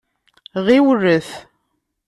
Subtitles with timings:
[0.65, 1.29] Ɣiwlet.